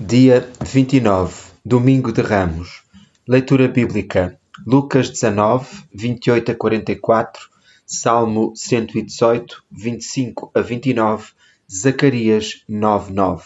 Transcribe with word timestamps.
Dia 0.00 0.48
29, 0.64 1.34
Domingo 1.64 2.12
de 2.12 2.22
Ramos. 2.22 2.84
Leitura 3.26 3.66
bíblica: 3.66 4.38
Lucas 4.64 5.10
19, 5.10 5.66
28 5.92 6.52
a 6.52 6.54
44, 6.54 7.48
Salmo 7.84 8.54
118, 8.54 9.64
25 9.68 10.52
a 10.54 10.60
29, 10.60 11.32
Zacarias 11.68 12.62
9, 12.68 13.12
9. 13.12 13.44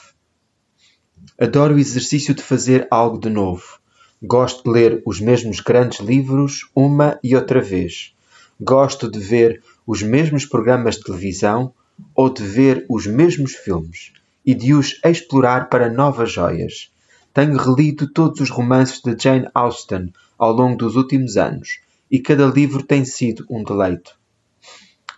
Adoro 1.40 1.76
o 1.76 1.78
exercício 1.78 2.34
de 2.34 2.42
fazer 2.42 2.86
algo 2.90 3.18
de 3.18 3.30
novo. 3.30 3.78
Gosto 4.22 4.64
de 4.64 4.70
ler 4.78 5.02
os 5.06 5.22
mesmos 5.22 5.58
grandes 5.60 6.00
livros 6.00 6.68
uma 6.76 7.18
e 7.24 7.34
outra 7.34 7.62
vez. 7.62 8.14
Gosto 8.60 9.10
de 9.10 9.18
ver 9.18 9.62
os 9.86 10.02
mesmos 10.02 10.44
programas 10.44 10.96
de 10.96 11.04
televisão 11.04 11.72
ou 12.14 12.28
de 12.28 12.42
ver 12.42 12.84
os 12.90 13.06
mesmos 13.06 13.54
filmes 13.54 14.12
e 14.44 14.54
de 14.54 14.74
os 14.74 15.00
explorar 15.04 15.68
para 15.68 15.90
novas 15.90 16.32
joias. 16.32 16.90
Tenho 17.32 17.56
relido 17.56 18.12
todos 18.12 18.40
os 18.40 18.50
romances 18.50 19.00
de 19.00 19.16
Jane 19.18 19.48
Austen 19.54 20.12
ao 20.38 20.52
longo 20.52 20.76
dos 20.76 20.96
últimos 20.96 21.36
anos 21.36 21.80
e 22.10 22.18
cada 22.18 22.46
livro 22.46 22.82
tem 22.82 23.04
sido 23.04 23.46
um 23.48 23.64
deleite. 23.64 24.12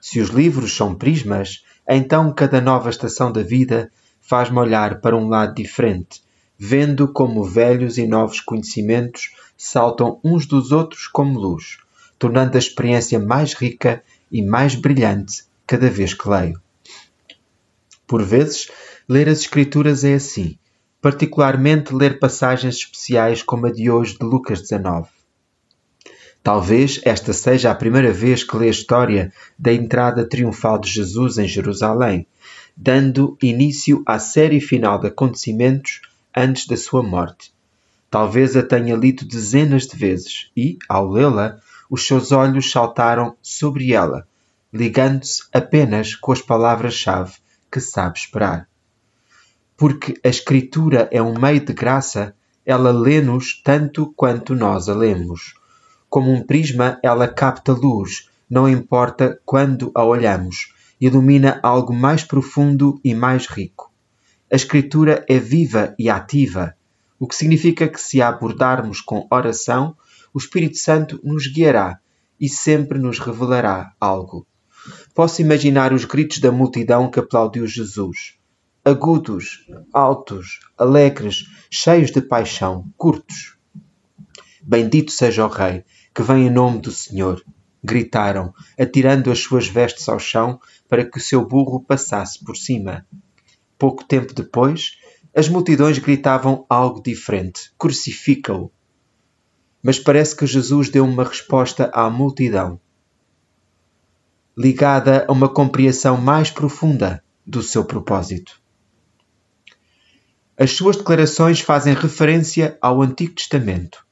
Se 0.00 0.20
os 0.20 0.28
livros 0.28 0.76
são 0.76 0.94
prismas, 0.94 1.64
então 1.88 2.32
cada 2.32 2.60
nova 2.60 2.90
estação 2.90 3.32
da 3.32 3.42
vida 3.42 3.90
faz-me 4.20 4.58
olhar 4.58 5.00
para 5.00 5.16
um 5.16 5.28
lado 5.28 5.54
diferente, 5.54 6.22
vendo 6.58 7.08
como 7.08 7.42
velhos 7.42 7.98
e 7.98 8.06
novos 8.06 8.40
conhecimentos 8.40 9.34
saltam 9.56 10.20
uns 10.22 10.46
dos 10.46 10.72
outros 10.72 11.06
como 11.06 11.38
luz, 11.38 11.78
tornando 12.18 12.56
a 12.56 12.58
experiência 12.58 13.18
mais 13.18 13.54
rica 13.54 14.04
e 14.30 14.42
mais 14.42 14.74
brilhante 14.74 15.44
cada 15.66 15.90
vez 15.90 16.14
que 16.14 16.28
leio. 16.28 16.60
Por 18.06 18.22
vezes, 18.22 18.68
Ler 19.06 19.28
as 19.28 19.40
Escrituras 19.40 20.02
é 20.02 20.14
assim, 20.14 20.58
particularmente 20.98 21.94
ler 21.94 22.18
passagens 22.18 22.76
especiais 22.76 23.42
como 23.42 23.66
a 23.66 23.70
de 23.70 23.90
hoje 23.90 24.16
de 24.18 24.24
Lucas 24.24 24.62
19. 24.62 25.10
Talvez 26.42 27.02
esta 27.04 27.34
seja 27.34 27.70
a 27.70 27.74
primeira 27.74 28.10
vez 28.10 28.42
que 28.42 28.56
lê 28.56 28.68
a 28.68 28.70
história 28.70 29.30
da 29.58 29.74
entrada 29.74 30.26
triunfal 30.26 30.78
de 30.78 30.88
Jesus 30.88 31.36
em 31.36 31.46
Jerusalém, 31.46 32.26
dando 32.74 33.36
início 33.42 34.02
à 34.06 34.18
série 34.18 34.58
final 34.58 34.98
de 34.98 35.08
acontecimentos 35.08 36.00
antes 36.34 36.66
da 36.66 36.76
sua 36.76 37.02
morte. 37.02 37.52
Talvez 38.10 38.56
a 38.56 38.62
tenha 38.62 38.96
lido 38.96 39.26
dezenas 39.26 39.86
de 39.86 39.98
vezes 39.98 40.50
e, 40.56 40.78
ao 40.88 41.10
lê-la, 41.10 41.60
os 41.90 42.06
seus 42.06 42.32
olhos 42.32 42.70
saltaram 42.70 43.36
sobre 43.42 43.92
ela, 43.92 44.26
ligando-se 44.72 45.42
apenas 45.52 46.14
com 46.14 46.32
as 46.32 46.40
palavras-chave 46.40 47.34
que 47.70 47.80
sabe 47.80 48.16
esperar 48.16 48.66
porque 49.76 50.14
a 50.22 50.28
Escritura 50.28 51.08
é 51.10 51.20
um 51.20 51.38
meio 51.38 51.64
de 51.64 51.72
graça, 51.72 52.34
ela 52.64 52.92
lê-nos 52.92 53.60
tanto 53.62 54.12
quanto 54.14 54.54
nós 54.54 54.88
a 54.88 54.94
lemos. 54.94 55.54
Como 56.08 56.32
um 56.32 56.42
prisma, 56.42 56.98
ela 57.02 57.26
capta 57.26 57.72
luz, 57.72 58.30
não 58.48 58.68
importa 58.68 59.40
quando 59.44 59.90
a 59.94 60.04
olhamos, 60.04 60.72
ilumina 61.00 61.58
algo 61.62 61.92
mais 61.92 62.22
profundo 62.22 63.00
e 63.02 63.14
mais 63.14 63.46
rico. 63.46 63.92
A 64.50 64.54
Escritura 64.54 65.24
é 65.28 65.38
viva 65.38 65.94
e 65.98 66.08
ativa, 66.08 66.76
o 67.18 67.26
que 67.26 67.34
significa 67.34 67.88
que, 67.88 68.00
se 68.00 68.22
a 68.22 68.28
abordarmos 68.28 69.00
com 69.00 69.26
oração, 69.28 69.96
o 70.32 70.38
Espírito 70.38 70.76
Santo 70.78 71.20
nos 71.24 71.48
guiará 71.48 71.98
e 72.40 72.48
sempre 72.48 72.98
nos 72.98 73.18
revelará 73.18 73.92
algo. 74.00 74.46
Posso 75.14 75.42
imaginar 75.42 75.92
os 75.92 76.04
gritos 76.04 76.38
da 76.38 76.52
multidão 76.52 77.10
que 77.10 77.18
aplaudiu 77.18 77.66
Jesus 77.66 78.36
agudos, 78.84 79.66
altos, 79.94 80.60
alegres, 80.76 81.46
cheios 81.70 82.10
de 82.10 82.20
paixão, 82.20 82.92
curtos. 82.98 83.56
Bendito 84.62 85.10
seja 85.10 85.46
o 85.46 85.48
Rei, 85.48 85.84
que 86.14 86.22
vem 86.22 86.46
em 86.46 86.50
nome 86.50 86.80
do 86.80 86.92
Senhor, 86.92 87.42
gritaram, 87.82 88.52
atirando 88.78 89.30
as 89.30 89.38
suas 89.38 89.66
vestes 89.66 90.06
ao 90.06 90.18
chão 90.18 90.60
para 90.86 91.02
que 91.02 91.16
o 91.16 91.20
seu 91.20 91.46
burro 91.46 91.80
passasse 91.80 92.44
por 92.44 92.56
cima. 92.56 93.06
Pouco 93.78 94.04
tempo 94.04 94.34
depois, 94.34 94.98
as 95.34 95.48
multidões 95.48 95.98
gritavam 95.98 96.66
algo 96.68 97.02
diferente: 97.02 97.72
Crucifica-o! 97.78 98.70
Mas 99.82 99.98
parece 99.98 100.36
que 100.36 100.46
Jesus 100.46 100.90
deu 100.90 101.06
uma 101.06 101.24
resposta 101.24 101.90
à 101.92 102.08
multidão, 102.10 102.78
ligada 104.56 105.24
a 105.26 105.32
uma 105.32 105.48
compreensão 105.48 106.18
mais 106.18 106.50
profunda 106.50 107.24
do 107.46 107.62
seu 107.62 107.84
propósito. 107.84 108.63
As 110.56 110.70
suas 110.70 110.96
declarações 110.96 111.58
fazem 111.58 111.94
referência 111.94 112.78
ao 112.80 113.02
Antigo 113.02 113.34
Testamento. 113.34 114.06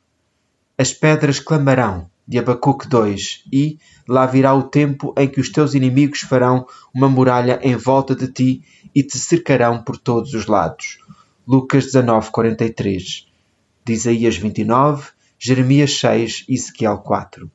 As 0.76 0.92
pedras 0.92 1.38
clamarão, 1.38 2.10
de 2.26 2.36
Abacuque 2.36 2.88
2, 2.88 3.44
e 3.52 3.78
lá 4.08 4.26
virá 4.26 4.52
o 4.52 4.64
tempo 4.64 5.14
em 5.16 5.28
que 5.28 5.40
os 5.40 5.50
teus 5.50 5.72
inimigos 5.72 6.22
farão 6.22 6.66
uma 6.92 7.08
muralha 7.08 7.60
em 7.62 7.76
volta 7.76 8.16
de 8.16 8.26
ti 8.26 8.64
e 8.92 9.04
te 9.04 9.18
cercarão 9.18 9.84
por 9.84 9.96
todos 9.96 10.34
os 10.34 10.46
lados. 10.46 10.98
Lucas 11.46 11.84
19, 11.84 12.32
43. 12.32 13.28
De 13.84 13.92
Isaías 13.92 14.36
29, 14.36 15.10
Jeremias 15.38 15.96
6 16.00 16.46
e 16.48 16.54
Ezequiel 16.54 16.98
4. 16.98 17.48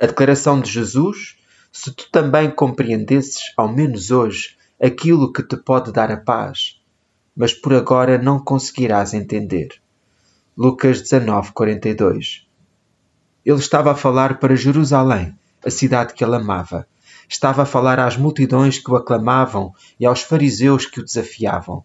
A 0.00 0.06
declaração 0.06 0.60
de 0.60 0.72
Jesus, 0.72 1.36
se 1.70 1.92
tu 1.92 2.10
também 2.10 2.50
compreendesses, 2.50 3.52
ao 3.56 3.72
menos 3.72 4.10
hoje, 4.10 4.56
aquilo 4.82 5.32
que 5.32 5.42
te 5.42 5.56
pode 5.56 5.92
dar 5.92 6.10
a 6.10 6.16
paz, 6.16 6.80
mas 7.36 7.52
por 7.52 7.74
agora 7.74 8.16
não 8.16 8.38
conseguirás 8.38 9.12
entender. 9.12 9.80
Lucas 10.56 11.02
19:42 11.02 12.46
Ele 13.44 13.58
estava 13.58 13.92
a 13.92 13.96
falar 13.96 14.38
para 14.38 14.54
Jerusalém, 14.54 15.36
a 15.64 15.70
cidade 15.70 16.14
que 16.14 16.22
ele 16.22 16.36
amava. 16.36 16.86
Estava 17.28 17.62
a 17.62 17.66
falar 17.66 17.98
às 17.98 18.16
multidões 18.16 18.78
que 18.78 18.90
o 18.90 18.96
aclamavam 18.96 19.74
e 19.98 20.06
aos 20.06 20.22
fariseus 20.22 20.86
que 20.86 21.00
o 21.00 21.04
desafiavam. 21.04 21.84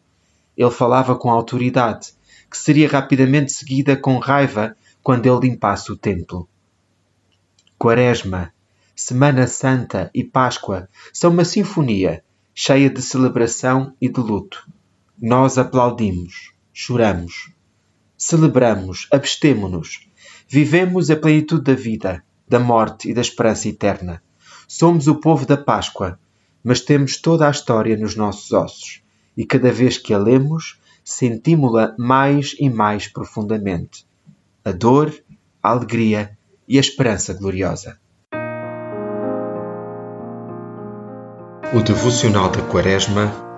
Ele 0.56 0.70
falava 0.70 1.16
com 1.16 1.32
autoridade, 1.32 2.14
que 2.50 2.58
seria 2.58 2.88
rapidamente 2.88 3.52
seguida 3.52 3.96
com 3.96 4.20
raiva 4.20 4.76
quando 5.02 5.26
ele 5.26 5.50
limpasse 5.50 5.92
o 5.92 5.98
templo. 5.98 6.48
Quaresma, 7.78 8.54
Semana 8.96 9.48
Santa 9.48 10.12
e 10.14 10.24
Páscoa 10.26 10.90
são 11.14 11.32
uma 11.32 11.46
sinfonia 11.46 12.22
cheia 12.54 12.90
de 12.90 13.02
celebração 13.02 13.96
e 14.02 14.10
de 14.10 14.20
luto 14.20 14.68
nós 15.22 15.58
aplaudimos, 15.58 16.54
choramos, 16.72 17.52
celebramos, 18.18 19.08
abstemo-nos, 19.12 20.08
vivemos 20.48 21.10
a 21.10 21.16
plenitude 21.16 21.64
da 21.64 21.74
vida, 21.74 22.24
da 22.48 22.60
morte 22.60 23.10
e 23.10 23.14
da 23.14 23.22
esperança 23.22 23.68
eterna. 23.68 24.24
Somos 24.68 25.08
o 25.08 25.16
povo 25.16 25.46
da 25.46 25.58
Páscoa, 25.58 26.18
mas 26.64 26.82
temos 26.82 27.18
toda 27.18 27.48
a 27.48 27.52
história 27.52 27.98
nos 27.98 28.16
nossos 28.16 28.52
ossos 28.54 29.02
e 29.36 29.46
cada 29.46 29.72
vez 29.72 29.98
que 29.98 30.14
a 30.14 30.18
lemos, 30.18 30.80
sentimos-la 31.04 31.96
mais 31.98 32.56
e 32.60 32.70
mais 32.70 33.08
profundamente. 33.08 34.06
A 34.64 34.72
dor, 34.72 35.14
a 35.62 35.70
alegria 35.70 36.38
e 36.68 36.78
a 36.78 36.82
esperança 36.82 37.34
gloriosa. 37.34 37.98
O 41.74 41.82
devocional 41.82 42.50
da 42.50 42.62
Quaresma 42.64 43.49